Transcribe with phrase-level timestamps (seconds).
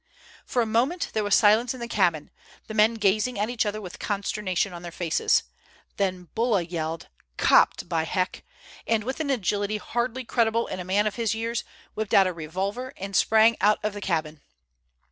[0.47, 2.31] For a moment there was silence in the cabin,
[2.65, 5.43] the men gazing at each other with consternation on their faces.
[5.97, 8.41] Then Bulla yelled: "Copped, by heck!"
[8.87, 12.33] and with an agility hardly credible in a man of his years, whipped out a
[12.33, 14.41] revolver, and sprang out of the cabin.